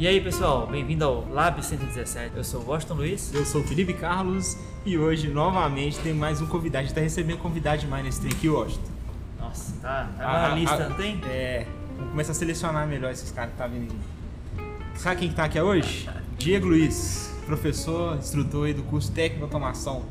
[0.00, 2.34] E aí pessoal, bem-vindo ao Lab 117.
[2.34, 3.34] Eu sou o Washington Luiz.
[3.34, 4.56] Eu sou o Felipe Carlos
[4.86, 6.84] e hoje novamente tem mais um convidado.
[6.84, 8.90] A gente tá recebendo convidado demais nesse trem aqui, Washington.
[9.38, 11.20] Nossa, tá, tá Ah, na lista, ah, não tem?
[11.26, 11.66] É,
[11.98, 14.98] vamos começar a selecionar melhor esses caras que tá vindo aqui.
[14.98, 16.08] Sabe quem que tá aqui hoje?
[16.38, 20.06] Diego Luiz, professor, instrutor aí do curso Técnico de Automação.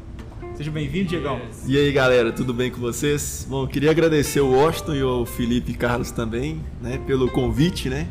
[0.53, 1.41] Seja bem-vindo, Diegão.
[1.65, 3.43] E aí galera, tudo bem com vocês?
[3.49, 8.07] Bom, queria agradecer o Washington e o Felipe Carlos também, né, pelo convite, né?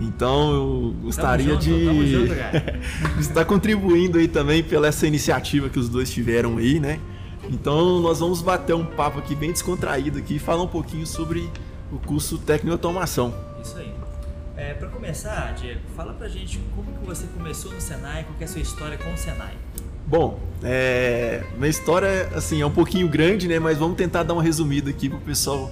[0.00, 2.32] Então eu gostaria junto, de junto,
[3.20, 6.98] estar contribuindo aí também pela essa iniciativa que os dois tiveram aí, né?
[7.50, 11.48] Então nós vamos bater um papo aqui bem descontraído aqui e falar um pouquinho sobre
[11.92, 13.34] o curso Técnico Automação.
[13.62, 13.92] Isso aí.
[14.56, 18.44] É, pra começar, Diego, fala pra gente como que você começou no Senai, qual que
[18.44, 19.54] é a sua história com o Senai.
[20.06, 23.58] Bom, é, minha história assim é um pouquinho grande, né?
[23.58, 25.70] Mas vamos tentar dar uma resumida aqui para o pessoal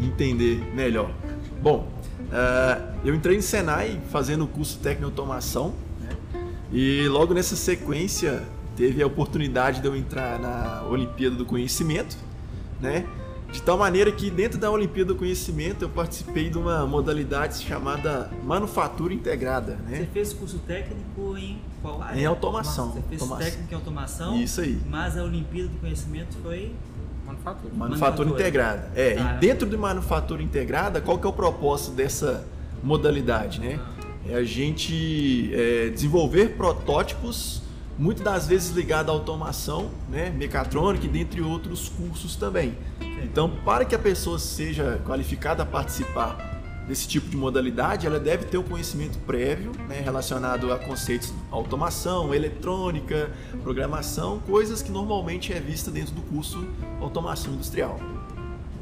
[0.00, 1.10] entender melhor.
[1.62, 1.88] Bom,
[2.34, 6.10] é, eu entrei no Senai fazendo o curso técnico automação, né?
[6.72, 8.42] E logo nessa sequência
[8.76, 12.16] teve a oportunidade de eu entrar na Olimpíada do Conhecimento,
[12.80, 13.06] né?
[13.52, 18.28] De tal maneira que dentro da Olimpíada do Conhecimento eu participei de uma modalidade chamada
[18.42, 20.08] manufatura integrada, Você né?
[20.12, 22.20] fez curso técnico em qual área?
[22.20, 22.90] Em automação.
[22.90, 23.46] Você fez Automação.
[23.50, 24.80] técnico em automação, Isso aí.
[24.90, 26.72] mas a Olimpíada do Conhecimento foi...
[27.44, 27.74] Manufatura.
[27.74, 28.30] Manufatura Manufatura.
[28.30, 28.90] integrada.
[28.96, 29.34] É, Ah.
[29.36, 32.44] e dentro de manufatura integrada, qual que é o propósito dessa
[32.82, 33.78] modalidade, né?
[34.26, 37.60] É a gente é, desenvolver protótipos,
[37.98, 40.30] muitas das vezes ligados à automação, né?
[40.30, 42.74] Mecatrônica e dentre outros cursos também.
[43.22, 46.53] Então, para que a pessoa seja qualificada a participar
[46.86, 51.34] desse tipo de modalidade, ela deve ter um conhecimento prévio né, relacionado a conceitos de
[51.50, 53.30] automação, eletrônica,
[53.62, 56.66] programação, coisas que normalmente é vista dentro do curso
[57.00, 57.98] automação industrial.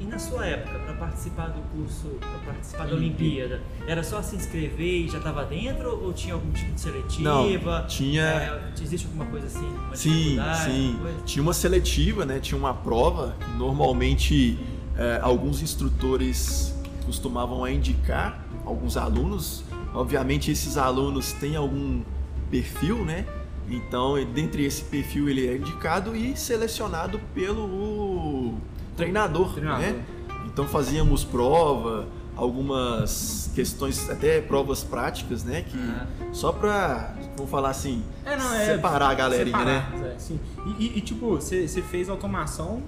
[0.00, 3.60] E na sua época, para participar do curso, para participar da Olimpíada.
[3.86, 7.22] Era só se inscrever e já estava dentro ou tinha algum tipo de seletiva?
[7.22, 9.72] Não, tinha- É, existe alguma coisa assim?
[9.94, 10.98] Sim, sim.
[11.24, 12.40] Tinha uma seletiva, né?
[12.40, 13.36] Tinha uma prova.
[13.56, 14.58] Normalmente,
[14.98, 19.64] é, alguns instrutores costumavam a indicar alguns alunos.
[19.94, 22.02] Obviamente, esses alunos têm algum
[22.50, 23.26] perfil, né?
[23.68, 28.54] Então, dentre esse perfil, ele é indicado e selecionado pelo
[28.96, 29.80] treinador, Treinador.
[29.80, 30.02] né?
[30.46, 35.62] Então, fazíamos prova, algumas questões, até provas práticas, né?
[35.62, 36.06] Que Ah.
[36.32, 38.66] só pra, vamos falar assim, É, não, é.
[38.66, 39.86] separar a galerinha, né?
[39.92, 40.40] separar, é, sim.
[40.78, 42.82] E, e- e, tipo, você fez automação.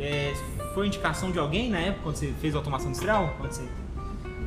[0.00, 0.32] É,
[0.74, 3.34] foi indicação de alguém na época quando você fez automação industrial?
[3.38, 3.68] Quando você-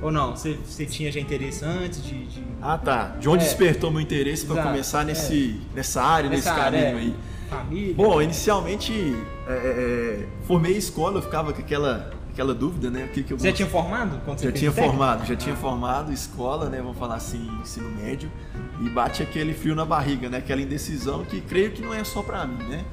[0.01, 0.31] Ou não?
[0.35, 2.25] Você, você tinha já interesse antes de.
[2.25, 3.15] de- Ah, tá.
[3.19, 3.47] De onde É.
[3.47, 6.99] despertou meu interesse para começar nesse, nessa área, nesse Nessa caminho área, é.
[6.99, 7.15] aí?
[7.49, 7.93] Família?
[7.93, 9.15] Bom, inicialmente
[9.47, 13.09] é, é, formei escola, eu ficava com aquela, aquela dúvida, né?
[13.13, 14.19] Que que eu Você já tinha formado?
[14.25, 14.91] Quando você já tinha técnico?
[14.97, 16.77] formado, já tinha formado escola, né?
[16.81, 18.31] Vamos falar assim, ensino médio.
[18.81, 20.37] E bate aquele frio na barriga, né?
[20.39, 22.83] Aquela indecisão que creio que não é só pra mim, né?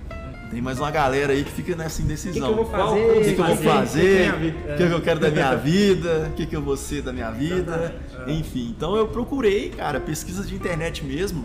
[0.50, 2.54] Tem mais uma galera aí que fica nessa O que, indecisão.
[2.54, 3.18] que eu vou fazer?
[3.18, 4.30] O que, que eu vou fazer?
[4.32, 6.28] O que, eu quero da minha vida?
[6.30, 7.94] O que, que eu vou ser da minha vida?
[8.26, 11.44] Enfim, então eu procurei, cara, pesquisas de internet mesmo,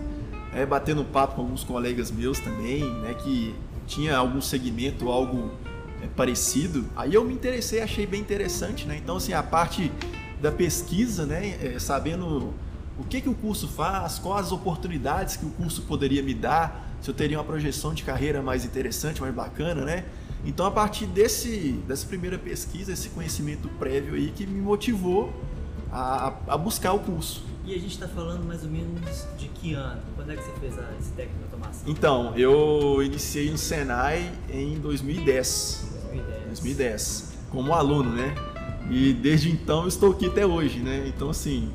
[0.55, 3.53] é, batendo papo com alguns colegas meus também, né, que
[3.85, 5.51] tinha algum segmento, algo
[6.01, 6.85] é, parecido.
[6.95, 8.97] Aí eu me interessei, achei bem interessante, né?
[9.01, 9.91] Então, assim, a parte
[10.41, 12.53] da pesquisa, né, é, sabendo
[12.97, 16.89] o que, que o curso faz, quais as oportunidades que o curso poderia me dar,
[17.01, 20.05] se eu teria uma projeção de carreira mais interessante, mais bacana, né?
[20.45, 25.33] Então, a partir desse, dessa primeira pesquisa, esse conhecimento prévio aí que me motivou
[25.91, 27.43] a, a buscar o curso.
[27.65, 30.01] E a gente está falando mais ou menos de que ano?
[30.15, 31.83] Quando é que você fez a, esse técnico de automação?
[31.87, 35.87] Então, eu iniciei no Senai em 2010.
[36.11, 36.45] 2010.
[36.47, 38.35] 2010, como aluno, né?
[38.89, 41.05] E desde então eu estou aqui até hoje, né?
[41.07, 41.71] Então, assim.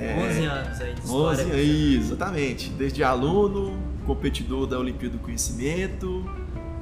[0.00, 1.44] É, 11 anos aí de história.
[1.44, 2.70] 11 aí, exatamente.
[2.70, 6.24] Desde aluno, competidor da Olimpíada do Conhecimento,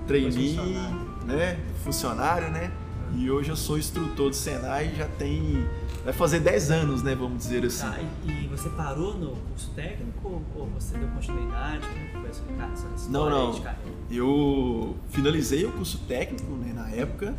[0.06, 1.26] trainee, funcionário.
[1.26, 1.58] né?
[1.84, 2.70] Funcionário, né?
[3.16, 5.66] E hoje eu sou instrutor do Senai já tem.
[6.04, 7.14] Vai fazer 10 anos, né?
[7.14, 7.86] Vamos dizer assim.
[7.86, 11.80] Tá, e, e você parou no curso técnico ou, ou você deu continuidade?
[11.86, 13.52] Como que foi a sua, ca- sua história Não, não.
[13.52, 13.92] de carreira?
[14.10, 17.34] Eu finalizei o curso técnico né, na época,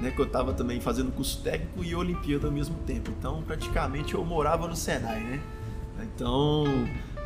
[0.00, 3.10] né, que eu estava também fazendo curso técnico e Olimpíada ao mesmo tempo.
[3.18, 5.40] Então, praticamente eu morava no Senai, né?
[6.02, 6.64] Então,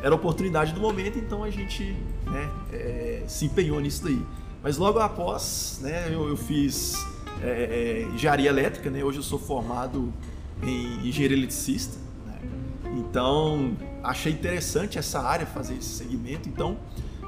[0.01, 1.95] era a oportunidade do momento, então a gente
[2.25, 4.21] né, é, se empenhou nisso daí.
[4.63, 6.95] Mas logo após, né, eu, eu fiz
[7.41, 9.03] é, é, engenharia elétrica, né?
[9.03, 10.13] Hoje eu sou formado
[10.61, 12.39] em engenharia eletricista, né?
[12.97, 16.49] Então, achei interessante essa área, fazer esse segmento.
[16.49, 16.77] Então,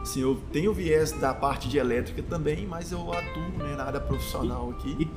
[0.02, 4.00] assim, eu tenho viés da parte de elétrica também, mas eu atuo né, na área
[4.00, 4.96] profissional aqui.
[5.00, 5.10] E,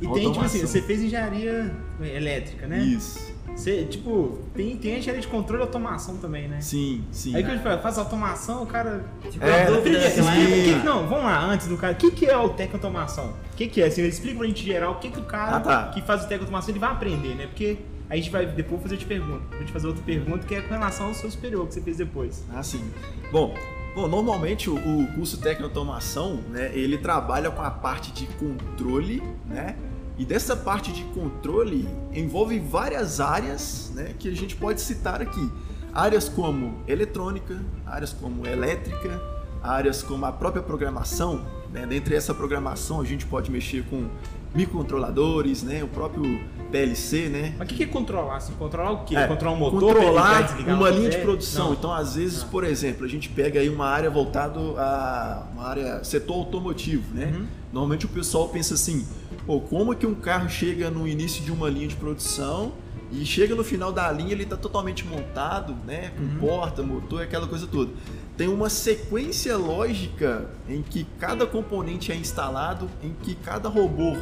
[0.00, 2.78] e tem, tipo assim, você fez engenharia elétrica, né?
[2.80, 3.34] Isso.
[3.54, 6.60] Você, tipo, tem, tem engenharia de controle e automação também, né?
[6.60, 7.34] Sim, sim.
[7.34, 9.06] Aí que eu falo, faz automação, o cara.
[9.30, 10.08] Ficou É, Primeiro, sim.
[10.20, 10.78] explica época.
[10.80, 11.94] que- não, vamos lá, antes do cara.
[11.94, 13.30] O que, que é o técnico automação?
[13.52, 13.86] O que, que é?
[13.86, 15.88] Assim, explica pra gente geral o que, que o cara Ah, tá.
[15.88, 17.46] que faz o técnico automação ele vai aprender, né?
[17.46, 17.78] Porque
[18.10, 19.42] a gente vai depois fazer te pergunta.
[19.56, 21.96] Vou te fazer outra pergunta que é com relação ao seu superior que você fez
[21.96, 22.44] depois.
[22.52, 22.84] Ah, sim.
[23.32, 23.54] Bom,
[23.96, 29.74] bom normalmente o, curso técnico automação, né, ele trabalha com a parte de controle, né?
[30.18, 35.50] E dessa parte de controle envolve várias áreas, né, que a gente pode citar aqui.
[35.94, 39.20] Áreas como eletrônica, áreas como elétrica,
[39.62, 41.86] áreas como a própria programação, né?
[41.86, 44.10] Dentre essa programação a gente pode mexer com
[44.54, 46.40] microcontroladores, né, o próprio
[46.70, 47.54] PLC, né?
[47.58, 48.36] Mas o que, que é controlar?
[48.36, 49.14] Assim, controlar o quê?
[49.16, 49.94] É, controlar um motor?
[49.94, 51.66] controlar uma quando linha de produção.
[51.66, 51.72] Não.
[51.74, 52.46] Então, às vezes, Ah.
[52.50, 57.32] por exemplo, a gente pega aí uma área voltado a uma área setor automotivo, né?
[57.36, 57.46] Uhum.
[57.72, 59.06] Normalmente o pessoal pensa assim:
[59.46, 62.72] pô, como que um carro chega no início de uma linha de produção
[63.12, 66.10] e chega no final da linha ele está totalmente montado, né?
[66.16, 66.38] Com Uhum.
[66.40, 67.92] porta, motor, aquela coisa toda.
[68.36, 74.14] Tem uma sequência lógica em que cada componente é instalado, em que cada robô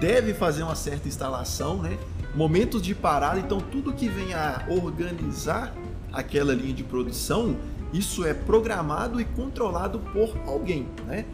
[0.00, 1.96] deve fazer uma certa instalação, né?
[2.34, 5.72] Momentos de parada, então tudo que vem a organizar
[6.12, 7.56] aquela linha de produção,
[7.92, 11.24] isso é programado e controlado por alguém, né?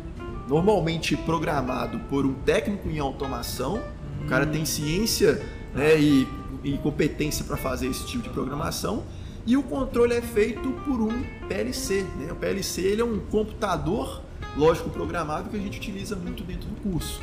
[0.46, 3.82] Normalmente programado por um técnico em automação,
[4.22, 5.40] o cara tem ciência
[5.74, 6.28] né, e,
[6.64, 9.04] e competência para fazer esse tipo de programação,
[9.48, 12.02] e o controle é feito por um PLC.
[12.18, 12.30] Né?
[12.30, 14.20] O PLC ele é um computador
[14.54, 17.18] lógico programado que a gente utiliza muito dentro do curso.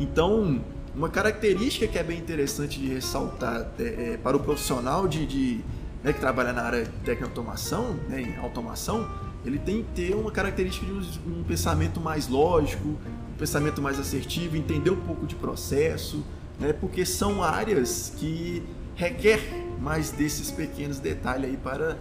[0.00, 0.60] Então,
[0.92, 5.60] uma característica que é bem interessante de ressaltar é, é, para o profissional de, de,
[6.02, 9.08] né, que trabalha na área de tecnoautomação, né, em automação,
[9.44, 14.00] ele tem que ter uma característica de um, um pensamento mais lógico, um pensamento mais
[14.00, 16.24] assertivo, entender um pouco de processo,
[16.58, 18.64] né, porque são áreas que
[19.02, 19.40] requer
[19.80, 21.96] mais desses pequenos detalhes aí para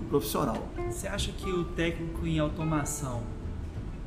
[0.00, 0.68] o profissional.
[0.90, 3.22] Você acha que o técnico em automação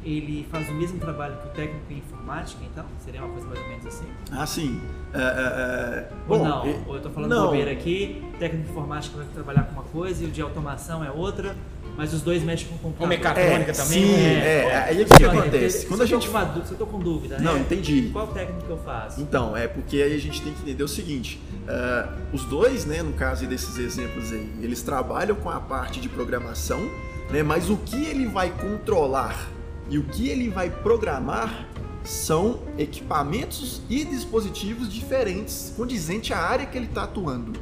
[0.04, 2.86] ele faz o mesmo trabalho que o técnico em informática, então?
[3.04, 4.06] Seria uma coisa mais ou menos assim?
[4.32, 4.80] Ah, sim.
[5.12, 6.68] É, é, é, Ou bom, não?
[6.68, 7.46] e- Ou eu tô falando não.
[7.48, 11.04] bobeira aqui, o técnico de informática vai trabalhar com uma coisa e o de automação
[11.04, 11.56] é outra,
[11.98, 13.12] mas os dois mexem com o computador.
[13.12, 14.04] Ou mecatrônica É, também?
[14.06, 15.80] sim, é, aí o que acontece?
[15.80, 17.44] se Quando a gente uma se eu tô com dúvida, né?
[17.44, 18.10] Não, entendi.
[18.14, 19.20] Qual técnico que eu faço?
[19.20, 23.02] Então, é porque aí a gente tem que entender o seguinte: ah, os dois, né,
[23.02, 26.90] no caso desses exemplos aí, eles trabalham com a parte de programação,
[27.32, 29.50] né, mas o que ele vai controlar
[29.90, 31.68] e o que ele vai programar
[32.04, 37.54] são equipamentos e dispositivos diferentes, condizente à área que ele está atuando,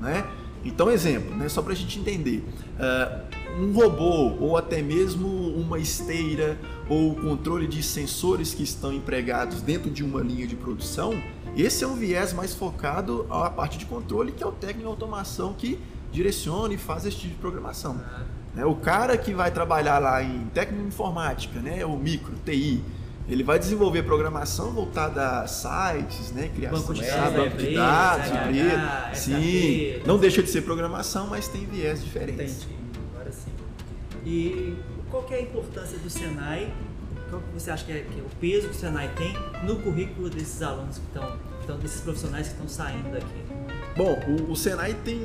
[0.00, 0.26] né?
[0.64, 2.42] Então, exemplo, né, só para a gente entender,
[2.80, 3.20] ah,
[3.58, 9.62] um robô ou até mesmo uma esteira ou o controle de sensores que estão empregados
[9.62, 11.14] dentro de uma linha de produção,
[11.56, 14.86] esse é um viés mais focado à parte de controle, que é o técnico de
[14.86, 15.78] automação que
[16.12, 18.00] direciona e faz esse tipo de programação.
[18.04, 18.22] Ah,
[18.54, 18.64] né?
[18.64, 22.82] O cara que vai trabalhar lá em técnico informática, né, o micro, TI,
[23.28, 27.74] ele vai desenvolver programação voltada a sites, né, criação Banco de web, dados, banco de
[27.74, 29.14] dados, empresa.
[29.14, 32.62] Sim, não deixa de ser programação, mas tem viés diferentes.
[32.62, 32.76] Entendi,
[33.12, 33.50] agora sim.
[34.24, 34.76] E
[35.10, 36.72] qual é a importância do Senai?
[37.28, 39.76] Qual que você acha que é, que é o peso que o Senai tem no
[39.80, 43.26] currículo desses alunos que estão, então, desses profissionais que estão saindo daqui?
[43.96, 45.18] Bom, o, o Senai tem,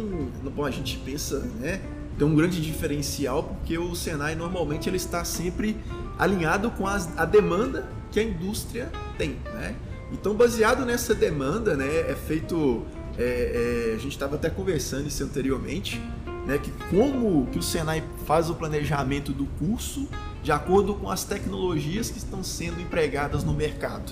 [0.56, 1.80] bom, a gente pensa, né,
[2.18, 5.78] tem um grande diferencial porque o Senai normalmente ele está sempre
[6.18, 9.76] alinhado com as- a demanda que a indústria tem, né?
[10.12, 12.86] Então, baseado nessa demanda, né, é feito,
[13.18, 16.02] é, é, a gente estava até conversando isso anteriormente,
[16.48, 20.08] né, que como que o Senai faz o planejamento do curso
[20.44, 24.12] de acordo com as tecnologias que estão sendo empregadas no mercado.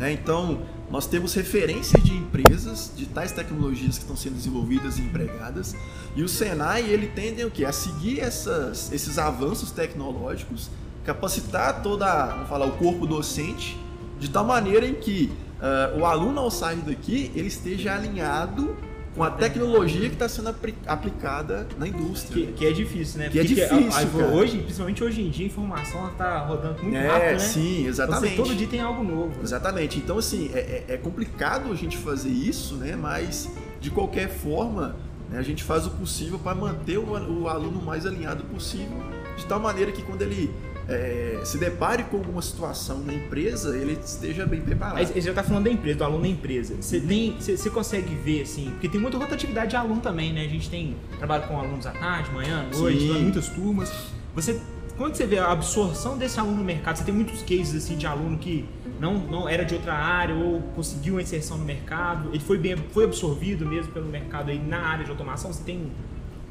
[0.00, 0.10] Né?
[0.12, 5.76] Então, nós temos referências de empresas de tais tecnologias que estão sendo desenvolvidas e empregadas,
[6.16, 7.66] e o Senai ele tende o quê?
[7.66, 10.70] a seguir essas, esses avanços tecnológicos,
[11.04, 13.78] capacitar toda, vamos falar, o corpo docente,
[14.18, 15.30] de tal maneira em que
[15.60, 18.74] ah, o aluno ao sair daqui ele esteja alinhado
[19.14, 22.46] com a tecnologia que está sendo apli- aplicada na indústria.
[22.46, 23.28] Que, que é difícil, né?
[23.28, 23.90] Que é Porque difícil,
[24.22, 27.32] a- a- hoje, principalmente hoje em dia, a informação ela tá rodando muito é, rápido,
[27.32, 27.38] né?
[27.38, 28.36] sim, Então, exatamente.
[28.36, 29.32] você, todo dia tem algo novo.
[29.42, 29.98] Exatamente.
[29.98, 32.94] Então, assim, é, é- é complicado a gente fazer isso, né?
[32.96, 33.48] Mas,
[33.80, 34.94] de qualquer forma,
[35.28, 38.96] né, a gente faz o possível para manter o, o aluno mais alinhado possível,
[39.36, 40.50] de tal maneira que quando ele
[40.90, 45.06] é, se depare com alguma situação na empresa, ele esteja bem preparado.
[45.06, 46.74] Você já tá falando da empresa, do aluno da empresa.
[46.80, 50.44] Você tem, você, você consegue ver, assim, porque tem muita rotatividade de aluno também, né?
[50.44, 53.92] A gente tem trabalho com alunos à tarde, manhã, à noite, muitas turmas.
[54.34, 54.60] Você
[54.96, 58.06] quando você vê a absorção desse aluno no mercado, você tem muitos cases assim de
[58.06, 58.68] aluno que
[59.00, 62.76] não, não era de outra área ou conseguiu uma inserção no mercado, ele foi bem
[62.92, 65.50] foi absorvido mesmo pelo mercado aí na área de automação.
[65.50, 65.90] Você tem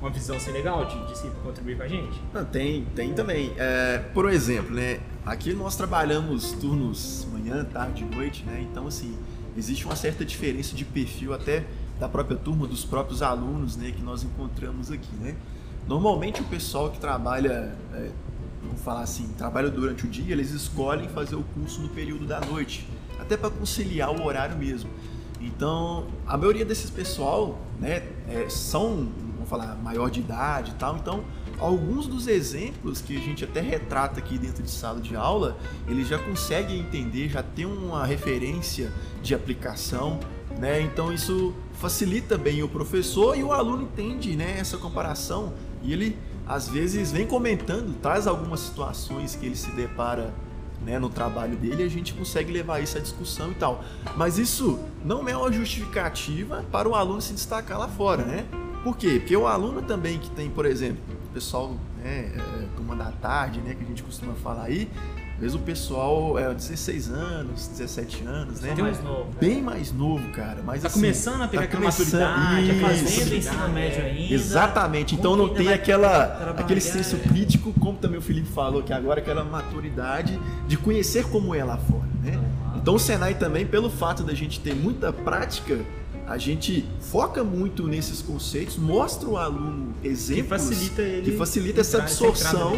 [0.01, 2.21] uma visão assim legal de, de se contribuir com a gente?
[2.33, 3.53] Não, tem, tem também.
[3.57, 4.99] É, por exemplo, né?
[5.25, 8.65] Aqui nós trabalhamos turnos manhã, tarde, noite, né?
[8.69, 9.17] Então assim
[9.57, 11.65] existe uma certa diferença de perfil até
[11.99, 13.91] da própria turma, dos próprios alunos, né?
[13.91, 15.35] Que nós encontramos aqui, né?
[15.87, 18.11] Normalmente o pessoal que trabalha, é,
[18.63, 22.39] vamos falar assim, trabalha durante o dia, eles escolhem fazer o curso no período da
[22.39, 22.87] noite,
[23.19, 24.89] até para conciliar o horário mesmo.
[25.41, 29.09] Então, a maioria desses pessoal, né, é, são,
[29.49, 30.95] falar, maior de idade e tal.
[30.97, 31.23] Então,
[31.59, 36.07] alguns dos exemplos que a gente até retrata aqui dentro de sala de aula, eles
[36.07, 38.91] já conseguem entender, já tem uma referência
[39.21, 40.19] de aplicação,
[40.57, 40.81] né?
[40.81, 46.17] Então, isso facilita bem o professor e o aluno entende, né, essa comparação e ele
[46.45, 50.33] às vezes vem comentando, traz algumas situações que ele se depara
[50.81, 53.83] né, no trabalho dele a gente consegue levar isso à discussão e tal.
[54.15, 58.45] Mas isso não é uma justificativa para o aluno se destacar lá fora, né?
[58.83, 59.19] Por quê?
[59.19, 63.59] Porque o aluno também que tem, por exemplo, o pessoal, né, é, turma da tarde,
[63.59, 64.89] né, que a gente costuma falar aí,
[65.35, 68.75] às vezes o pessoal é 16 anos, 17 anos, né?
[68.77, 69.27] mais novo.
[69.39, 70.61] Bem mais novo, cara.
[70.65, 72.81] Mas, tá assim, começando a pegar tá aquela começando- maturidade, Isso.
[72.81, 74.33] Fazendo ensino É, médio ainda.
[74.33, 77.19] Exatamente, então não tem aquela, aquele senso é.
[77.19, 81.77] crítico, como também o Felipe falou que agora, aquela maturidade de conhecer como é lá
[81.77, 82.37] fora, né?
[82.75, 85.79] Então o Senai também, pelo fato da gente ter muita prática,
[86.29, 91.97] a gente foca muito nesses conceitos, mostra o aluno exemplos facilita ele que facilita essa
[91.97, 92.73] absorção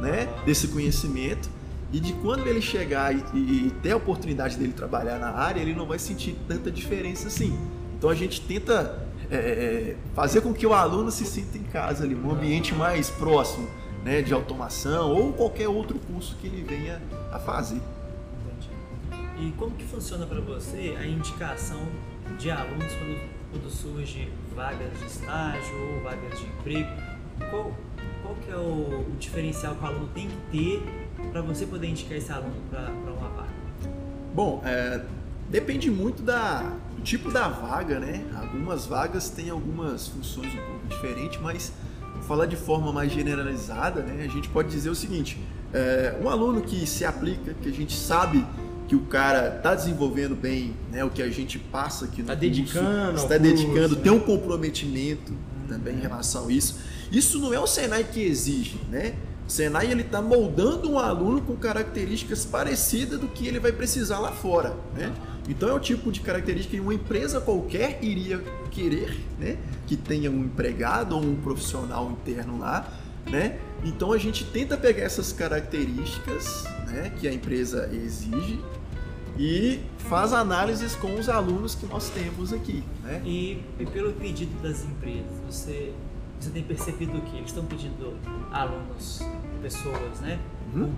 [0.00, 1.48] né, desse conhecimento
[1.90, 5.60] e de quando ele chegar e, e- e ter a oportunidade dele trabalhar na área,
[5.60, 7.58] ele não vai sentir tanta diferença assim.
[7.98, 8.98] Então a gente tenta
[9.30, 13.08] é, é, fazer com que o aluno se sinta em casa ali, num ambiente mais
[13.08, 13.66] próximo,
[14.04, 17.00] né, de automação ou qualquer outro curso que ele venha
[17.32, 17.80] a fazer.
[17.80, 19.48] Entendi.
[19.48, 21.80] E como que funciona para você a indicação
[22.38, 26.90] de alunos quando, quando surge vagas de estágio ou vagas de emprego?
[27.50, 27.72] Qual,
[28.22, 30.82] qual que é o, o diferencial que o aluno tem que ter
[31.30, 33.52] para você poder indicar esse aluno para uma vaga?
[34.34, 35.04] Bom, é,
[35.48, 38.24] depende muito da, do tipo da vaga, né?
[38.34, 41.72] Algumas vagas têm algumas funções um pouco diferentes, mas
[42.22, 44.24] falar de forma mais generalizada, né?
[44.24, 45.38] A gente pode dizer o seguinte:
[45.72, 48.44] é, um aluno que se aplica, que a gente sabe
[48.92, 51.02] que o cara está desenvolvendo bem, né?
[51.02, 54.02] O que a gente passa aqui no Tá curso, dedicando está dedicando, né?
[54.02, 55.32] tem um comprometimento
[55.66, 56.78] também em relação a isso.
[57.10, 59.14] Isso não é o Senai que exige, né?
[59.48, 64.18] O Senai ele está moldando um aluno com características parecidas do que ele vai precisar
[64.18, 65.10] lá fora, né?
[65.48, 69.56] Então é o tipo de característica que uma empresa qualquer iria querer, né?
[69.86, 72.92] Que tenha um empregado ou um profissional interno lá,
[73.24, 73.58] né?
[73.82, 77.10] Então a gente tenta pegar essas características, né?
[77.18, 78.60] Que a empresa exige
[79.38, 83.22] e faz análises com os alunos que nós temos aqui, né?
[83.24, 85.92] E, e pelo pedido das empresas, você,
[86.38, 88.16] você tem percebido que eles estão pedindo
[88.50, 89.20] alunos,
[89.62, 90.38] pessoas, né?
[90.74, 90.92] Uhum.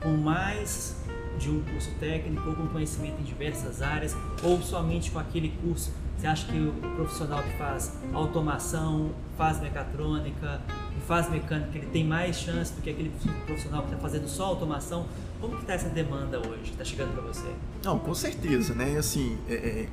[0.00, 0.96] Com, com mais
[1.38, 5.92] de um curso técnico ou com conhecimento em diversas áreas ou somente com aquele curso?
[6.16, 10.60] Você acha que o profissional que faz automação, faz mecatrônica
[10.96, 13.10] e faz mecânica, ele tem mais chance do que aquele
[13.44, 15.06] profissional que está fazendo só automação?
[15.42, 17.48] Como que está essa demanda hoje está chegando para você?
[17.82, 18.96] Não, com certeza, né?
[18.96, 19.88] Assim, é, é,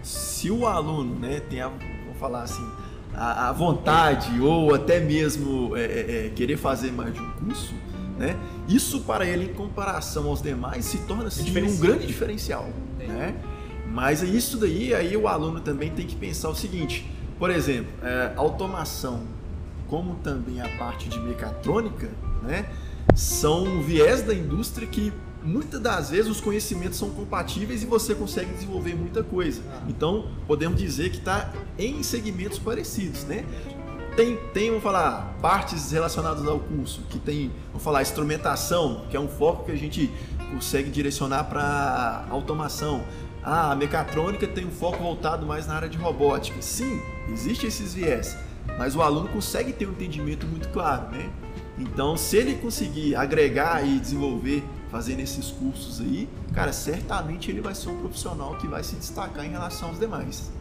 [0.00, 2.64] se o aluno, né, tem a, vamos falar assim,
[3.12, 7.74] a, a vontade ou até mesmo é, é, é, querer fazer mais de um curso,
[8.16, 8.36] né?
[8.68, 13.34] Isso para ele, em comparação aos demais, se torna assim, um grande diferencial, né?
[13.88, 18.34] Mas isso daí, aí o aluno também tem que pensar o seguinte, por exemplo, é,
[18.36, 19.24] automação,
[19.88, 22.08] como também a parte de mecatrônica,
[22.44, 22.66] né?
[23.14, 28.52] São viés da indústria que muitas das vezes os conhecimentos são compatíveis e você consegue
[28.52, 29.62] desenvolver muita coisa.
[29.88, 33.44] Então, podemos dizer que está em segmentos parecidos, né?
[34.16, 39.20] Tem, tem, vamos falar, partes relacionadas ao curso, que tem, vamos falar, instrumentação, que é
[39.20, 40.10] um foco que a gente
[40.52, 43.04] consegue direcionar para automação.
[43.42, 46.60] Ah, a mecatrônica tem um foco voltado mais na área de robótica.
[46.60, 48.36] Sim, existe esses viés,
[48.78, 51.30] mas o aluno consegue ter um entendimento muito claro, né?
[51.78, 57.74] Então, se ele conseguir agregar e desenvolver fazendo esses cursos aí, cara, certamente ele vai
[57.74, 60.52] ser um profissional que vai se destacar em relação aos demais.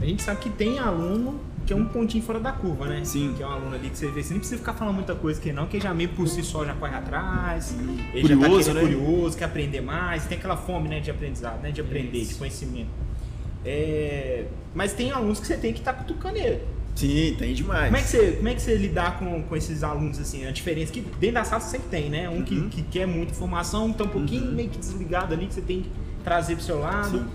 [0.00, 3.04] A gente sabe que tem aluno que é um pontinho fora da curva, né?
[3.04, 3.34] Sim.
[3.36, 5.40] Que é um aluno ali que você vê, você nem precisa ficar falando muita coisa
[5.40, 7.74] que não, que já meio por si só já corre atrás,
[8.12, 8.80] ele Curioso, já tá né?
[8.80, 11.70] curioso, quer aprender mais, tem aquela fome né, de aprendizado, né?
[11.70, 12.32] De aprender, Isso.
[12.32, 12.88] de conhecimento.
[13.64, 16.62] É, Mas tem alunos que você tem que estar cutucando ele.
[17.00, 17.86] Sim, tem demais.
[17.86, 20.50] Como é que você, como é que você lidar com, com esses alunos, assim, a
[20.50, 22.28] diferença que dentro da sala sempre tem, né?
[22.28, 22.44] Um Uhum.
[22.44, 25.62] que, que quer muita informação, um tá um pouquinho meio que desligado ali, que você
[25.62, 25.90] tem que
[26.22, 27.18] trazer pro seu lado.
[27.18, 27.26] Sim.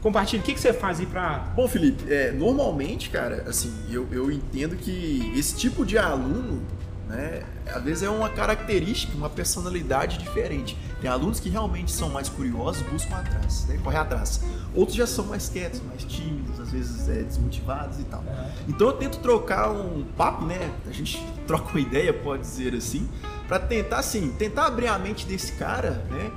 [0.00, 1.52] Compartilha, o que, que você faz aí pra...
[1.56, 6.62] Bom, Felipe, é, normalmente, cara, assim, eu, eu entendo que esse tipo de aluno,
[7.08, 7.42] né,
[7.74, 10.76] às vezes é uma característica, uma personalidade diferente.
[11.00, 14.40] Tem alunos que realmente são mais curiosos, buscam atrás, né, correr atrás.
[14.74, 18.24] Outros já são mais quietos, mais tímidos, às vezes é, desmotivados e tal.
[18.66, 23.08] Então eu tento trocar um papo, né, a gente troca uma ideia, pode dizer assim,
[23.46, 26.30] para tentar, assim, tentar abrir a mente desse cara, né,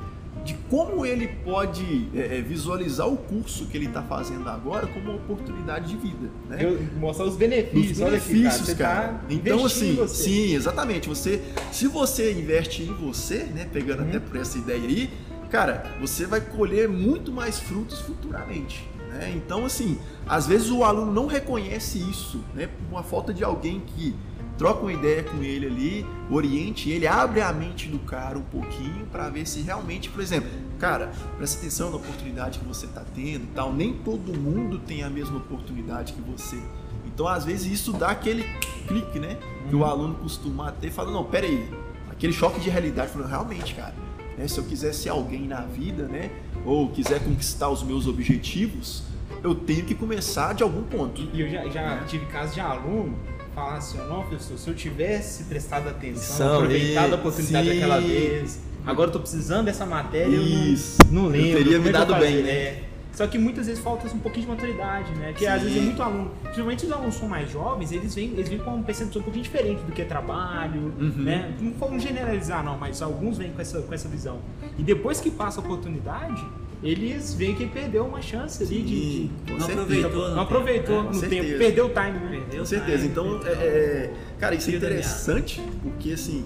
[0.44, 5.12] de como ele pode é, é, visualizar o curso que ele está fazendo agora como
[5.12, 6.30] uma oportunidade de vida.
[6.50, 6.58] Né?
[6.64, 8.12] Eu mostrar os Os benefícios, aqui, cara.
[8.12, 9.08] benefícios, Você cara.
[9.10, 10.24] tá Então, assim, você.
[10.24, 11.08] sim, exatamente.
[11.08, 14.10] Você, se você investe em você, né, pegando Uhum.
[14.10, 15.10] até por essa ideia aí,
[15.50, 18.90] cara, você vai colher muito mais frutos futuramente.
[19.10, 19.34] Né?
[19.36, 23.82] Então, assim, às vezes o aluno não reconhece isso, né, por uma falta de alguém
[23.86, 24.16] que
[24.62, 29.08] troca uma ideia com ele ali, oriente ele, abre a mente do cara um pouquinho
[29.12, 33.52] para ver se realmente, por exemplo, cara, presta atenção na oportunidade que você está tendo
[33.56, 33.74] tal.
[33.74, 36.62] Nem todo mundo tem a mesma oportunidade que você.
[37.08, 38.44] Então, às vezes, isso dá aquele
[38.88, 39.40] clique, né?
[39.68, 41.68] Que o aluno costuma ter e fala, não, peraí,
[42.12, 43.96] aquele choque de realidade, falando, realmente, cara,
[44.38, 46.30] né, se eu quiser ser alguém na vida, né?
[46.64, 49.02] Ou quiser conquistar os meus objetivos,
[49.44, 51.28] eu tenho que começar de algum ponto.
[51.34, 53.18] E eu já, já tive casos de aluno
[53.54, 57.74] falar assim, não, professor, se eu tivesse prestado atenção, aproveitado e- a oportunidade sim.
[57.74, 60.98] daquela vez, agora eu tô precisando dessa matéria, Isso.
[61.02, 61.50] eu não, não lembro.
[61.60, 62.50] Eu teria me é dado bem, né?
[62.52, 62.84] É.
[63.14, 65.32] Só que muitas vezes falta um pouquinho de maturidade, né?
[65.34, 68.48] Porque às vezes é muito aluno, principalmente os alunos são mais jovens, eles vêm, eles
[68.48, 71.12] vêm com uma percepção um pouquinho diferente do que é trabalho, Uhum.
[71.18, 71.54] né?
[71.60, 74.40] Não vamos generalizar não, mas alguns vêm com essa, com essa visão.
[74.80, 76.42] E depois que passa a oportunidade,
[76.84, 80.28] eles veem que perdeu uma chance ali de- de, Não aproveitou.
[80.30, 81.42] não no aproveitou tempo, com no certeza.
[81.46, 82.30] tempo, perdeu o time, né?
[82.42, 82.98] Perdeu Com certeza.
[82.98, 83.68] time, Então, é, perdeu.
[83.68, 86.44] é- cara, isso é interessante porque, assim,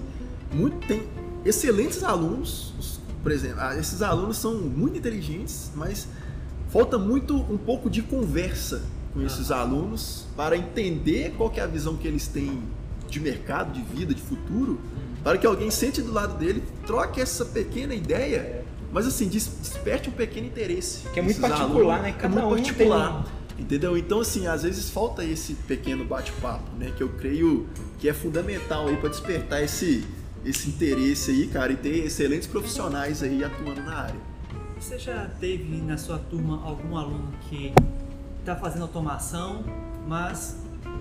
[0.52, 1.02] muito, tem
[1.44, 6.06] excelentes alunos, os- por exemplo, ah, esses alunos são muito inteligentes, mas
[6.68, 8.82] falta muito um pouco de conversa
[9.14, 12.62] com esses alunos para entender qual que é a visão que eles têm
[13.08, 14.78] de mercado, de vida, de futuro,
[15.24, 18.65] para que alguém sente do lado dele, troque essa pequena ideia,
[18.96, 21.06] mas assim, des- desperte um pequeno interesse.
[21.10, 22.02] Que é muito particular, alunos.
[22.02, 22.08] né?
[22.08, 23.26] É Cada muito um tem particular.
[23.58, 23.98] Entendeu?
[23.98, 26.90] Então, assim, às vezes falta esse pequeno bate-papo, né?
[26.96, 30.02] Que eu creio que é fundamental aí para despertar esse,
[30.46, 34.20] esse interesse aí, cara, e ter excelentes profissionais aí atuando na área.
[34.80, 37.74] Você já teve na sua turma algum aluno que
[38.40, 39.62] está fazendo automação,
[40.08, 40.56] mas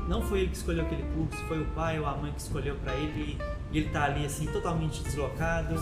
[0.09, 2.75] não foi ele que escolheu aquele curso, foi o pai ou a mãe que escolheu
[2.75, 3.37] para ele
[3.71, 5.75] e ele está ali assim totalmente deslocado?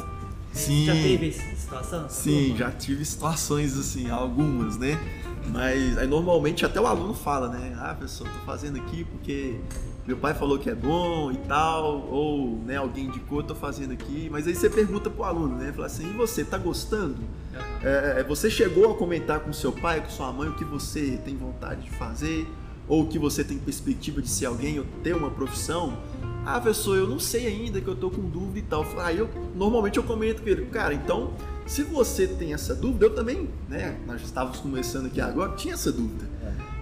[0.54, 0.86] Sim.
[0.86, 2.00] Já teve essa situação?
[2.02, 5.00] sua Sim, já tive situações assim, algumas, né?
[5.48, 7.76] Mas aí normalmente até o aluno fala, né?
[7.78, 9.60] Ah, professor, tô fazendo aqui porque
[10.06, 14.30] meu pai falou que é bom e tal, ou né, alguém indicou, tô fazendo aqui.
[14.32, 15.72] Mas aí você pergunta pro aluno, né?
[15.72, 17.18] Fala assim, e você, tá gostando?
[17.54, 17.64] Aham.
[17.84, 21.36] É, você chegou a comentar com seu pai, com sua mãe, o que você tem
[21.36, 22.48] vontade de fazer?
[22.88, 25.98] Ou o que você tem perspectiva de ser alguém ou ter uma profissão?
[26.46, 28.86] Ah, professor, eu não sei ainda, que eu tô com dúvida e tal.
[29.00, 31.34] Aí eu, normalmente eu comento com ele, cara, então,
[31.66, 33.98] se você tem essa dúvida, eu também, né?
[34.06, 36.34] Nós estávamos começando aqui agora, tinha essa dúvida.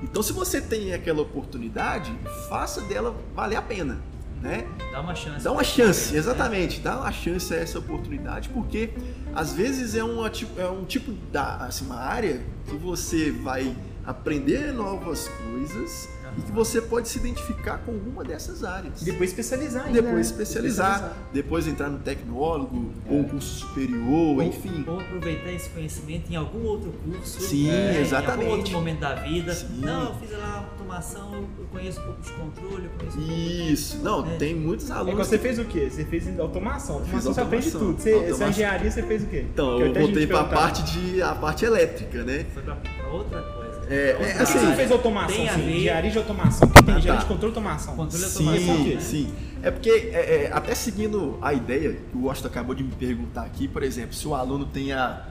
[0.01, 2.11] Então, se você tem aquela oportunidade,
[2.49, 4.01] faça dela valer a pena,
[4.41, 4.65] né?
[4.91, 5.43] Dá uma chance.
[5.43, 8.89] Dá uma chance, exatamente, dá uma chance a essa oportunidade, porque
[9.35, 14.73] às vezes é, uma, é um tipo da assim, uma área que você vai aprender
[14.73, 19.01] novas coisas e que você pode se identificar com alguma dessas áreas.
[19.01, 20.21] E depois especializar ainda, Depois né?
[20.21, 24.83] especializar, depois entrar no tecnólogo ou um curso superior, enfim.
[24.87, 27.41] Ou aproveitar esse conhecimento em algum outro curso.
[27.41, 28.41] Sim, né, Em exatamente.
[28.45, 29.53] algum outro momento da vida.
[29.53, 29.67] Sim.
[29.81, 33.33] Não, eu fiz lá automação, eu conheço um pouco de controle, eu conheço um pouco
[33.41, 33.71] de...
[33.73, 33.97] Isso.
[34.01, 34.35] Não, É.
[34.37, 35.11] tem muitos É alunos.
[35.13, 35.89] igual você fez o quê?
[35.89, 36.95] Você fez automação.
[36.99, 37.97] Automação você aprende tudo.
[37.99, 38.49] Você, Automação.
[38.49, 39.45] engenharia você fez o quê?
[39.53, 42.45] Então, Que eu voltei para a parte de a parte elétrica, né?
[42.53, 42.77] Foi pra
[43.11, 43.60] outra coisa.
[43.91, 45.35] É, é, Por que assim, você não fez automação?
[45.35, 46.67] Tem Assim, engenharia de automação.
[46.67, 47.27] Porque tem Ah, engenharia tá.
[47.27, 47.95] de controle de automação.
[47.95, 48.45] Controle Sim.
[48.45, 48.97] Por quê?
[49.01, 49.33] sim.
[49.61, 53.43] É porque, é, é, até seguindo a ideia que o Washington acabou de me perguntar
[53.43, 55.27] aqui, por exemplo, se o aluno tem a,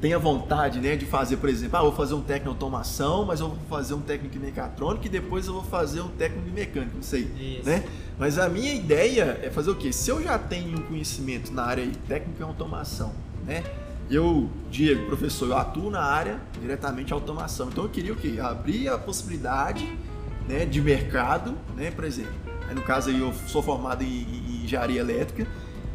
[0.00, 3.24] tem a vontade né, de fazer, por exemplo, ah, vou fazer um técnico em automação,
[3.26, 6.48] mas eu vou fazer um técnico em mecatrônica e depois eu vou fazer um técnico
[6.48, 7.28] em mecânica, não sei.
[7.38, 7.68] Isso.
[7.68, 7.82] Né?
[8.16, 9.92] Mas a minha ideia é fazer o quê?
[9.92, 13.12] Se eu já tenho um conhecimento na área técnica em automação,
[13.44, 13.64] né?
[14.10, 17.68] Eu, Diego, professor, eu atuo na área diretamente automação.
[17.68, 18.38] Então eu queria o quê?
[18.40, 19.86] Abrir a possibilidade
[20.48, 22.32] né, de mercado, né, por exemplo.
[22.68, 25.46] Aí, no caso aí eu sou formado em, em engenharia elétrica.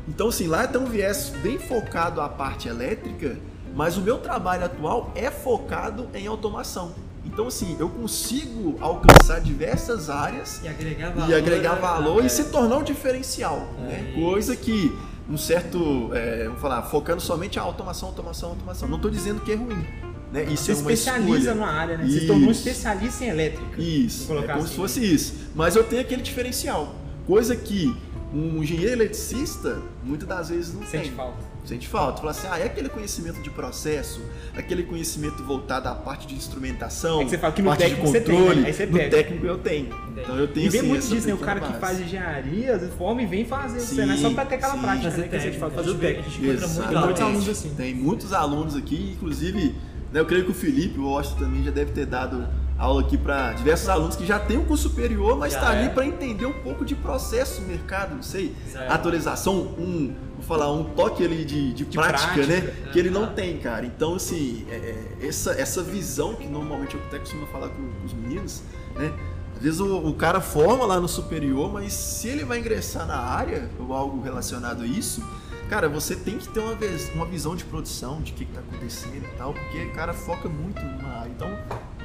[0.07, 3.37] Então assim, lá tem um viés bem focado à parte elétrica,
[3.75, 6.93] mas o meu trabalho atual é focado em automação.
[7.25, 11.29] Então, assim, eu consigo alcançar diversas áreas E agregar valor.
[11.29, 11.81] e agregar né?
[11.81, 12.25] valor É.
[12.27, 14.09] e se tornar um diferencial, É né?
[14.11, 14.21] isso.
[14.21, 14.95] Coisa que
[15.29, 18.87] um certo, é, vamos falar, focando somente a automação, automação, automação.
[18.89, 19.85] Não estou dizendo que é ruim,
[20.31, 20.43] né?
[20.45, 21.55] Isso Você é uma especializa escolha.
[21.55, 22.05] numa área, né?
[22.05, 22.67] Você se tornou um Isso.
[22.67, 23.81] especialista em elétrica.
[23.81, 25.33] Isso, é como assim, se fosse isso.
[25.55, 27.95] Mas eu tenho aquele diferencial, coisa que
[28.33, 31.11] um engenheiro eletricista muitas das vezes não Sente tem.
[31.13, 31.52] falta.
[31.65, 32.17] Sente falta.
[32.19, 34.21] Fala assim, ah, é aquele conhecimento de processo,
[34.55, 38.05] aquele conhecimento voltado à parte de instrumentação, É que você fala que no parte técnico
[38.05, 38.59] de você tem, controle.
[38.61, 38.67] né?
[38.67, 39.95] Aí você no técnico eu tenho.
[40.17, 41.33] Então eu tenho E vem assim, muito disso, né?
[41.33, 41.79] O cara que base.
[41.79, 44.81] faz engenharia, forma e vem fazer o Sim, Senai só pra ter aquela sim.
[44.81, 45.27] prática, Fazer né?
[45.29, 46.43] Que a gente técnico, fala, fazer o a gente técnico.
[46.43, 46.93] encontra muito Exatamente.
[46.93, 47.25] Tem muitos aluno.
[47.37, 47.69] alunos assim.
[47.75, 49.75] Tem muitos alunos aqui, inclusive,
[50.11, 52.45] né, eu creio que o Felipe, o Austin também já deve ter dado
[52.77, 55.89] aula aqui para diversos alunos que já têm um curso superior, mas está ali é.
[55.89, 58.91] para entender um pouco de processo, mercado, não sei, Certo.
[58.91, 62.73] atualização, um, vou falar, um toque ali de, de, prática, prática, né?
[62.91, 63.85] Que ele não tem, cara.
[63.85, 64.75] Então, assim, é,
[65.21, 68.61] é, essa, essa visão que normalmente eu até costumo falar com, com os meninos,
[68.95, 69.13] né?
[69.55, 73.17] Às vezes o, o cara forma lá no superior, mas se ele vai ingressar na
[73.17, 75.23] área ou algo relacionado a isso,
[75.69, 78.59] cara, você tem que ter uma, vez, uma visão de produção, de o que, está
[78.59, 81.29] acontecendo e tal, porque o cara foca muito numa área.
[81.29, 81.47] Então,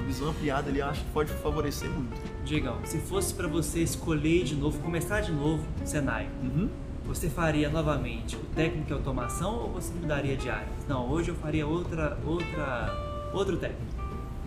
[0.09, 2.17] visão ampliada ali eu acho que pode favorecer muito.
[2.45, 6.69] Digam, se fosse pra você escolher de novo, começar de novo, Senai, Uhum.
[7.05, 10.69] você faria novamente o técnico em automação ou você mudaria de área?
[10.89, 13.83] Não, hoje eu faria outra, outra, outro técnico.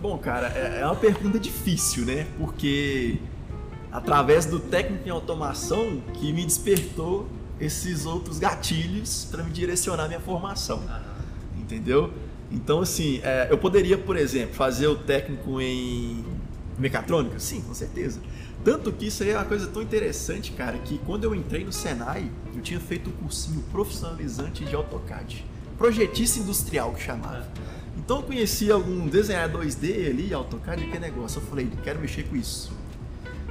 [0.00, 2.26] Bom, cara, é é uma pergunta difícil, né?
[2.36, 3.18] Porque
[3.92, 7.28] através do técnico em automação que me despertou
[7.60, 10.82] esses outros gatilhos para me direcionar minha formação,
[11.56, 12.12] entendeu?
[12.52, 16.22] Então, assim, é, eu poderia, por exemplo, fazer o técnico em
[16.78, 17.38] mecatrônica?
[17.38, 18.20] Sim, com certeza.
[18.62, 21.72] Tanto que isso aí é uma coisa tão interessante, cara, que quando eu entrei no
[21.72, 25.44] Senai, eu tinha feito um cursinho profissionalizante de AutoCAD.
[25.78, 27.48] Projetista industrial que chamava.
[27.96, 31.40] Então eu conhecia algum desenhador 2D ali, AutoCAD, que negócio.
[31.40, 32.72] Eu falei, quero mexer com isso.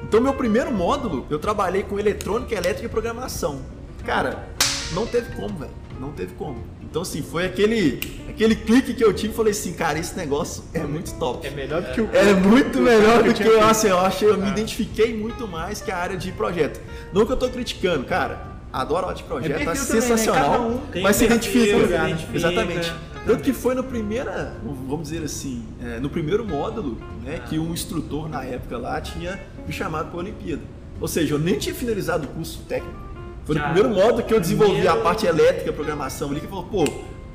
[0.04, 3.62] Então meu primeiro módulo, eu trabalhei com eletrônica, elétrica e programação.
[4.06, 4.48] Cara,
[4.94, 5.72] não teve como, velho.
[6.00, 6.64] Não teve como.
[6.92, 10.62] Então assim, foi aquele, aquele clique que eu tive e falei assim, cara, esse negócio
[10.74, 11.48] é muito top.
[11.48, 12.10] É melhor do que o.
[12.14, 14.50] É muito melhor do que eu, assim, eu achei, eu me Ah.
[14.50, 16.82] identifiquei muito mais que a área de projeto.
[17.14, 18.52] Não que eu tô criticando, cara.
[18.74, 20.08] Adoro a área de projeto, É tá perfil também, né?
[20.18, 21.78] sensacional, um mas se identifica.
[21.78, 22.36] identifica, Exatamente.
[22.80, 22.94] exatamente.
[23.26, 27.72] Tanto que foi no primeira, vamos dizer assim, é, no primeiro módulo, né, que um
[27.74, 30.62] instrutor na época lá tinha me chamado para a Olimpíada.
[31.00, 33.11] Ou seja, eu nem tinha finalizado o curso técnico.
[33.52, 36.86] Foi no primeiro módulo que eu desenvolvi a parte elétrica, programação ali, que falou, pô,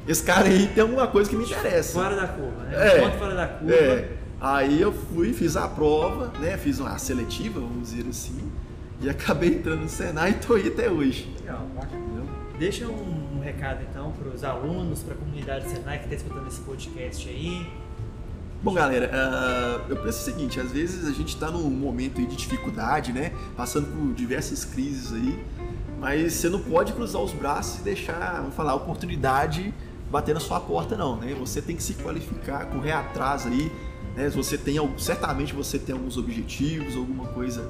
[0.09, 1.93] esse cara aí tem alguma coisa que me interessa.
[1.93, 2.73] Fora da curva, né?
[2.75, 3.01] É.
[3.01, 3.75] Ponto fora da curva.
[3.75, 4.13] É.
[4.41, 6.57] Aí eu fui, fiz a prova, né?
[6.57, 8.51] Fiz uma seletiva, vamos dizer assim,
[9.01, 11.35] e acabei entrando no Senai e tô aí até hoje.
[11.41, 11.67] Legal.
[12.59, 16.49] Deixa um, um recado então para os alunos, para a comunidade Senai que está escutando
[16.49, 17.67] esse podcast aí.
[18.63, 22.35] Bom, galera, ah, eu penso o seguinte: às vezes a gente está num momento de
[22.35, 23.33] dificuldade, né?
[23.55, 25.39] Passando por diversas crises aí,
[26.07, 29.75] mas você não pode cruzar os braços e deixar, vamos falar, a oportunidade
[30.09, 31.35] bater na sua porta, não, né?
[31.41, 33.73] Você tem que se qualificar, correr atrás aí,
[34.15, 34.31] né?
[34.31, 37.69] Você tem, certamente você tem alguns objetivos, alguma coisa,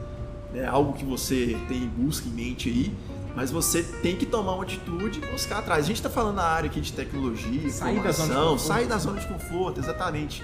[0.52, 0.66] né?
[0.66, 2.94] algo que você tem em busca em mente aí.
[3.34, 5.86] Mas você tem que tomar uma atitude e buscar atrás.
[5.86, 8.58] A gente está falando na área aqui de tecnologia, Sair da zona de conforto.
[8.60, 10.42] sair da zona de conforto, exatamente.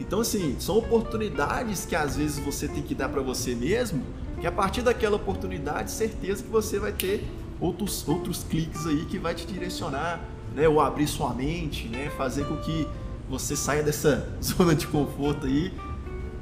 [0.00, 4.02] Então, assim, são oportunidades que às vezes você tem que dar para você mesmo,
[4.40, 7.24] que a partir daquela oportunidade, certeza que você vai ter
[7.60, 10.20] outros, outros cliques aí que vai te direcionar,
[10.54, 10.68] né?
[10.68, 12.10] Ou abrir sua mente, né?
[12.16, 12.86] Fazer com que
[13.28, 15.72] você saia dessa zona de conforto aí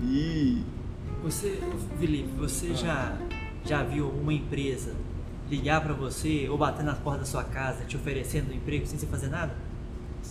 [0.00, 0.62] e
[1.22, 1.60] Você,
[1.98, 3.16] Felipe, você já,
[3.64, 4.94] já viu uma empresa
[5.48, 8.98] ligar para você ou bater na porta da sua casa te oferecendo um emprego sem
[8.98, 9.54] você fazer nada?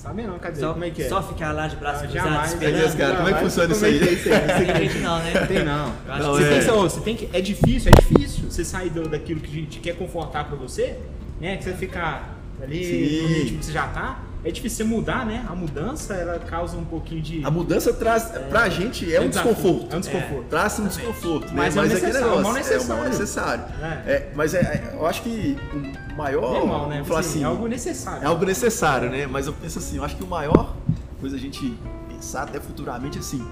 [0.01, 0.59] Sabe não, cadê?
[0.59, 1.07] Só, Como é que é?
[1.09, 2.53] só ficar lá de braço Ah, cruzado jamais.
[2.53, 2.97] esperando?
[2.97, 3.99] Cara, como é que funciona isso aí?
[3.99, 4.65] É aí?
[4.65, 5.31] Tem gente não, né?
[5.47, 5.93] Tem não.
[6.07, 6.49] Não, Você, é.
[6.49, 7.29] tem, que- ô, você tem que.
[7.31, 10.97] É difícil, é difícil você sair do- daquilo que a gente quer confortar pra você,
[11.39, 11.57] né?
[11.57, 13.21] Que você ficar ali Sim.
[13.21, 14.19] no ritmo que você já tá.
[14.43, 15.45] É difícil você mudar, né?
[15.47, 17.45] A mudança, ela causa um pouquinho de.
[17.45, 19.93] a mudança traz pra gente é um desafio, desconforto.
[19.93, 20.45] É um desconforto.
[20.49, 21.53] Traz um desconforto, né?
[21.53, 23.09] Mas é um necessário, negócio, é um mal É um mal necessário.
[23.09, 23.63] necessário.
[23.81, 24.11] É.
[24.11, 26.53] É, mas é, é, eu acho que o maior.
[26.53, 26.95] Normal, né?
[26.95, 28.23] vamos falar Assim, assim, é algo necessário.
[28.23, 29.27] É algo necessário, né?
[29.27, 30.75] Mas eu penso assim, eu acho que o maior
[31.19, 31.77] coisa a gente
[32.09, 33.45] pensar até futuramente assim,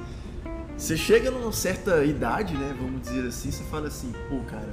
[0.76, 2.74] você chega numa certa idade, né?
[2.80, 4.70] Vamos dizer assim, você fala assim, pô, cara,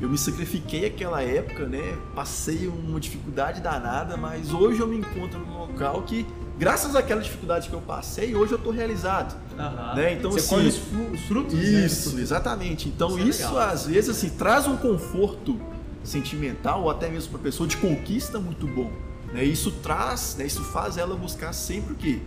[0.00, 1.96] eu me sacrifiquei aquela época, né?
[2.14, 6.26] Passei uma dificuldade danada, mas hoje eu me encontro num local que,
[6.58, 9.94] graças àquela dificuldade que eu passei, hoje eu tô realizado, Aham.
[9.94, 10.14] né?
[10.14, 11.62] Então você assim, colhe os, fru- os frutos, né?
[11.86, 12.88] isso, exatamente.
[12.88, 15.60] Então Isso é isso, às vezes assim traz um conforto
[16.02, 18.90] sentimental ou até mesmo para a pessoa de conquista muito bom.
[19.34, 19.44] Né?
[19.44, 20.46] Isso traz, né?
[20.46, 22.20] isso faz ela buscar sempre o quê?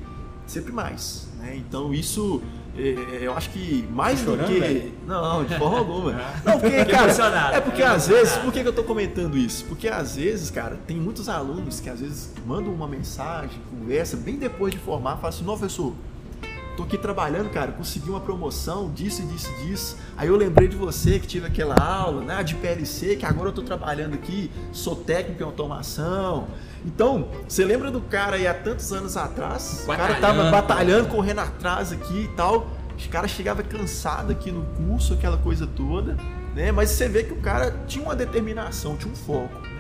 [0.46, 1.28] Sempre mais.
[1.40, 1.56] Né?
[1.58, 2.42] Então isso
[2.76, 4.60] eu acho que mais Tá do que.
[4.60, 4.92] velho?
[5.06, 6.12] Não, de forma alguma.
[6.44, 9.66] Não, porque, cara, é porque às vezes, por que que eu tô comentando isso?
[9.66, 14.38] Porque às vezes, cara, tem muitos alunos que às vezes mandam uma mensagem, conversa, bem
[14.38, 15.94] depois de formar, falam assim, não, professor,
[16.76, 19.98] tô aqui trabalhando, cara, consegui uma promoção, disso disso disso.
[20.18, 23.54] Aí eu lembrei de você que tive aquela aula, né, de PLC, que agora eu
[23.54, 26.48] tô trabalhando aqui, sou técnico em automação.
[26.86, 29.84] Então, você lembra do cara aí há tantos anos atrás?
[29.84, 30.52] O cara tava Batalhando.
[30.52, 32.68] batalhando, correndo atrás aqui e tal.
[32.98, 36.18] Os caras chegavam cansados aqui no curso, aquela coisa toda,
[36.54, 36.72] né?
[36.72, 39.73] Mas você vê que o cara tinha uma determinação, tinha um foco?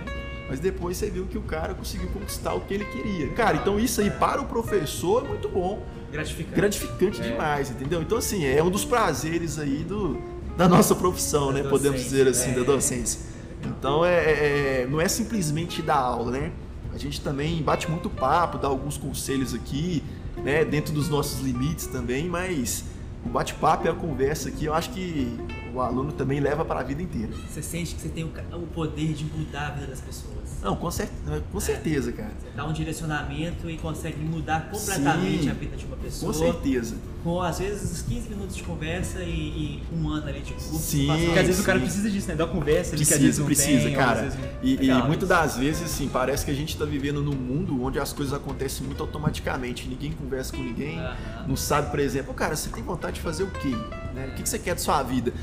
[0.49, 3.29] Mas depois você viu que o cara conseguiu conquistar o que ele queria.
[3.33, 6.55] Cara, então isso aí para o professor é muito bom, Gratificante.
[6.55, 7.23] gratificante É.
[7.31, 8.01] demais, entendeu?
[8.01, 10.21] Então assim, é um dos prazeres aí do,
[10.57, 11.69] da nossa profissão, Da né?
[11.69, 12.53] Podemos docência, dizer assim, é.
[12.55, 13.19] da docência.
[13.65, 16.51] Então é, é- não é simplesmente dar aula, né?
[16.93, 20.03] A gente também bate muito papo, dá alguns conselhos aqui,
[20.43, 20.63] né?
[20.65, 22.83] Dentro dos nossos limites também, mas
[23.25, 25.35] o bate-papo e a conversa aqui, eu acho que
[25.73, 27.31] o aluno também leva para a vida inteira.
[27.49, 30.33] Você sente que você tem o poder de mudar a vida das pessoas.
[30.61, 31.09] Não, com, cer
[31.51, 32.31] com certeza, cara.
[32.39, 35.49] Você dá um direcionamento e consegue mudar completamente Sim.
[35.49, 36.31] a vida de uma pessoa.
[36.31, 36.95] Com certeza.
[37.23, 40.75] Com às vezes uns 15 minutos de conversa e, e um ano ali de curso.
[40.77, 41.07] Sim.
[41.07, 41.85] Porque às vezes o cara sim.
[41.85, 42.35] precisa disso, né?
[42.35, 44.21] Da conversa ali que às vezes Precisa, não precisa, tem, cara.
[44.21, 47.35] vezes não- E, e muitas das vezes, assim, parece que a gente tá vivendo num
[47.35, 49.87] mundo onde as coisas acontecem muito automaticamente.
[49.87, 51.45] Ninguém conversa com ninguém, Aham.
[51.47, 53.75] não sabe, por exemplo, cara, você tem vontade de fazer o quê?
[54.13, 54.27] Né?
[54.31, 55.33] O que que você quer de sua vida?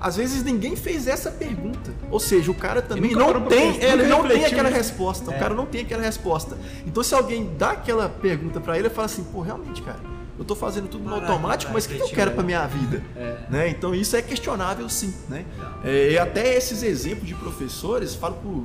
[0.00, 1.92] Às vezes ninguém fez essa pergunta.
[2.10, 5.32] Ou seja, o cara também não tem, ele não tem aquela resposta.
[5.32, 5.36] É.
[5.36, 6.56] O cara não tem aquela resposta.
[6.86, 9.98] Então se alguém dá aquela pergunta pra ele, ele fala assim, pô, realmente, cara,
[10.38, 12.36] eu tô fazendo tudo no Caraca, automático, mas o que que eu quero né?
[12.36, 13.02] pra minha vida?
[13.16, 13.38] É.
[13.50, 13.68] né?
[13.68, 15.44] Então isso é questionável sim, né?
[15.82, 18.64] É, e até esses exemplos de professores, falo por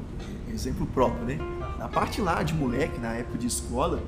[0.54, 1.40] exemplo próprio, né?
[1.80, 4.04] Na parte lá de moleque, na época de escola,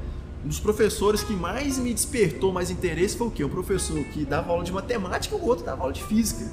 [0.45, 3.43] um dos professores que mais me despertou mais interesse foi o quê?
[3.43, 6.45] Um professor que dava aula de matemática e o outro dava aula de física.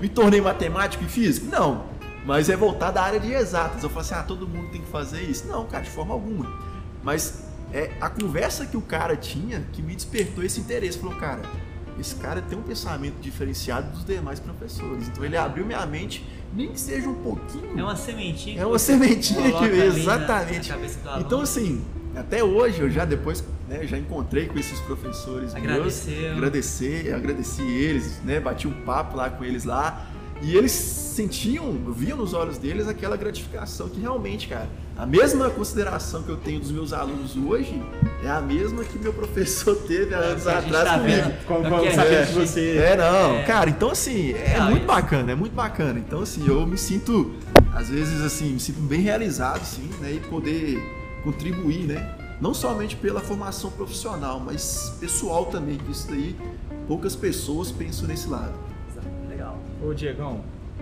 [0.00, 1.46] Me tornei matemático e físico?
[1.50, 1.84] Não.
[2.24, 3.82] Mas é voltado à área de exatas.
[3.82, 5.46] Eu falei assim, ah, todo mundo tem que fazer isso.
[5.46, 6.46] Não, cara, de forma alguma.
[7.02, 10.98] Mas é a conversa que o cara tinha que me despertou esse interesse.
[10.98, 11.40] Falou, cara,
[11.98, 15.08] esse cara tem um pensamento diferenciado dos demais professores.
[15.08, 17.78] Então ele abriu minha mente, nem que seja um pouquinho.
[17.78, 18.60] É uma sementinha.
[18.62, 20.68] É uma sementinha que na- exatamente.
[20.68, 21.26] na aluno.
[21.26, 21.82] Então assim,
[22.14, 26.14] até hoje eu já depois, né, já encontrei com esses professores Agradeceu.
[26.16, 30.06] meus, agradecer, agradeci eles, né, bati um papo lá com eles lá
[30.42, 36.22] e eles sentiam, viam nos olhos deles aquela gratificação que realmente, cara, a mesma consideração
[36.22, 37.80] que eu tenho dos meus alunos hoje
[38.24, 41.16] é a mesma que meu professor teve há É, anos atrás tá comigo.
[41.22, 41.44] vendo.
[41.44, 42.76] Como, É saber que você...
[42.78, 43.42] É, não, É.
[43.44, 44.86] cara, então assim, é muito isso.
[44.86, 45.98] bacana, é muito bacana.
[45.98, 47.32] Então, assim, eu me sinto,
[47.74, 50.12] às vezes, assim, me sinto bem realizado, sim, né?
[50.14, 50.82] E poder
[51.22, 52.14] contribuir, né?
[52.40, 56.34] Não somente pela formação profissional, mas pessoal também, que isso daí
[56.88, 58.54] poucas pessoas pensam nesse lado.
[59.28, 59.58] Legal.
[59.84, 60.40] Ô, Diegão,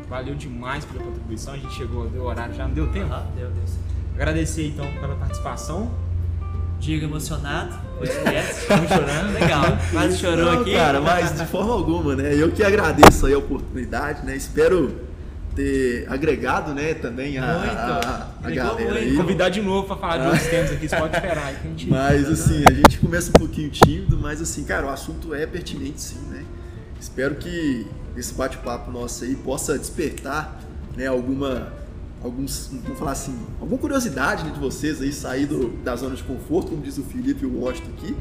[0.09, 1.55] valeu demais pela contribuição.
[1.55, 3.13] A gente chegou, deu horário, já não deu tempo.
[3.13, 3.79] Aham, deu, deu sim.
[4.15, 5.91] Agradecer então pela participação.
[6.79, 8.53] Diego emocionado, podcast.
[8.63, 9.33] Estamos chorando.
[9.33, 10.73] Legal, quase chorou Não, aqui.
[10.75, 12.35] cara, mas de forma alguma, né?
[12.35, 14.37] Eu que agradeço aí a oportunidade, né?
[14.37, 15.08] Espero
[15.59, 17.71] ter agregado, né, também a, Muito.
[17.71, 19.17] a, a Agregou galera aí.
[19.17, 21.71] Convidar de novo pra falar de outros temas aqui, você pode esperar aí que a
[21.71, 21.91] gente.
[21.91, 26.01] Mas assim, a gente começa um pouquinho tímido, mas assim, cara, o assunto é pertinente
[26.01, 26.45] sim, né?
[27.01, 30.61] Espero que esse bate-papo nosso aí possa despertar,
[30.97, 31.73] né, alguma
[32.23, 36.23] alguns, vamos falar assim, alguma curiosidade né, de vocês aí sair do, da zona de
[36.25, 38.17] conforto, como diz o Felipe e o Washington aqui,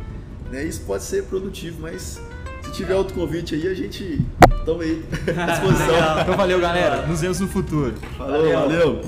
[0.51, 0.63] né?
[0.63, 2.19] Isso pode ser produtivo, mas
[2.67, 4.21] se tiver outro convite aí, a gente
[4.59, 5.03] estamos aí
[5.37, 6.21] à disposição.
[6.21, 7.05] Então valeu, galera.
[7.07, 7.93] Nos vemos no futuro.
[8.17, 8.59] Falou, Valeu.
[8.59, 9.01] valeu.